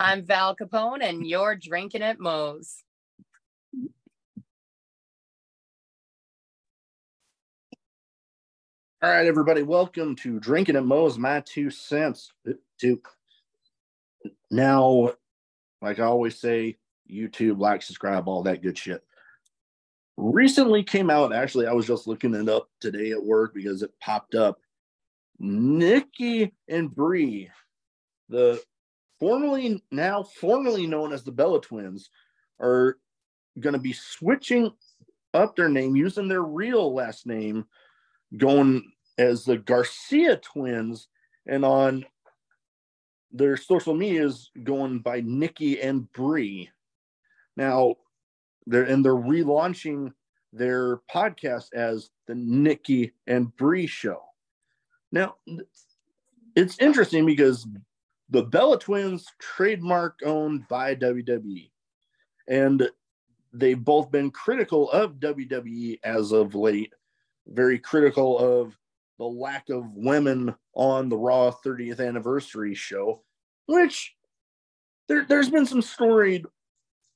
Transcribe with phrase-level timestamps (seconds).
[0.00, 2.82] I'm Val Capone, and you're drinking at Moe's.
[9.02, 12.32] All right, everybody, welcome to Drinking at Moe's, my two cents.
[12.78, 13.08] Duke.
[14.50, 15.12] now,
[15.80, 16.76] like I always say,
[17.08, 19.04] YouTube, like, subscribe, all that good shit.
[20.16, 23.92] Recently came out, actually, I was just looking it up today at work because it
[24.00, 24.58] popped up.
[25.38, 27.50] Nikki and Brie,
[28.28, 28.60] the
[29.20, 32.10] formerly now formerly known as the Bella Twins,
[32.60, 32.98] are
[33.60, 34.72] going to be switching
[35.32, 37.66] up their name, using their real last name,
[38.36, 41.08] going as the Garcia twins,
[41.46, 42.04] and on
[43.32, 46.70] their social medias going by Nikki and Brie.
[47.56, 47.96] Now,
[48.66, 50.12] they're and they're relaunching
[50.52, 54.22] their podcast as the Nikki and Brie Show.
[55.10, 55.36] Now,
[56.56, 57.66] it's interesting because
[58.30, 61.70] the Bella Twins trademark owned by WWE,
[62.48, 62.88] and
[63.52, 66.92] they've both been critical of WWE as of late,
[67.46, 68.76] very critical of
[69.18, 73.22] the lack of women on the Raw 30th anniversary show,
[73.66, 74.14] which
[75.08, 76.46] there, there's been some storied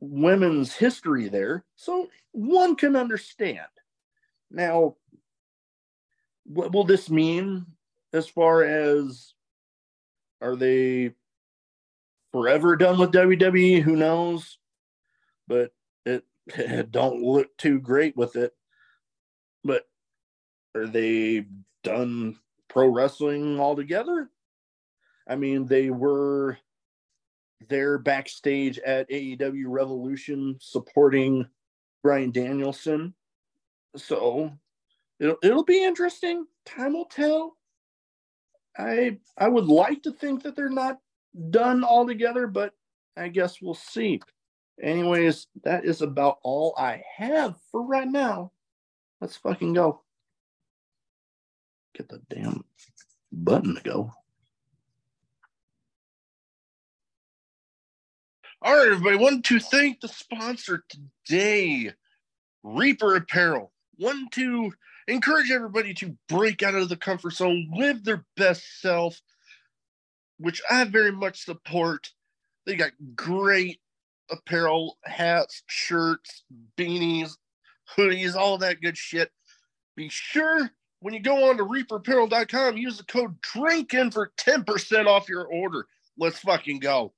[0.00, 3.60] women's history there, so one can understand.
[4.50, 4.96] Now,
[6.44, 7.66] what will this mean
[8.12, 9.34] as far as
[10.40, 11.12] are they
[12.32, 13.82] forever done with WWE?
[13.82, 14.58] Who knows?
[15.46, 15.72] But
[16.04, 18.52] it, it don't look too great with it.
[19.64, 19.86] But
[20.74, 21.46] are they
[21.84, 22.36] done
[22.74, 24.28] pro wrestling altogether.
[25.28, 26.58] I mean, they were
[27.68, 31.46] there backstage at AEW Revolution supporting
[32.02, 33.14] Bryan Danielson.
[33.96, 34.52] So
[35.20, 36.46] it'll it'll be interesting.
[36.66, 37.56] Time will tell.
[38.76, 40.98] I I would like to think that they're not
[41.50, 42.72] done altogether, but
[43.16, 44.20] I guess we'll see.
[44.82, 48.52] Anyways, that is about all I have for right now.
[49.20, 50.02] Let's fucking go
[51.96, 52.64] get the damn
[53.32, 54.12] button to go.
[58.62, 59.16] All right, everybody.
[59.16, 61.92] Want to thank the sponsor today,
[62.62, 63.73] Reaper Apparel.
[63.98, 64.72] Want to
[65.08, 69.20] encourage everybody to break out of the comfort zone, live their best self,
[70.38, 72.10] which I very much support.
[72.66, 73.80] They got great
[74.30, 76.44] apparel, hats, shirts,
[76.76, 77.36] beanies,
[77.96, 79.30] hoodies, all that good shit.
[79.96, 85.28] Be sure when you go on to reaperapparel.com, use the code DRINKIN for 10% off
[85.28, 85.86] your order.
[86.16, 87.12] Let's fucking go.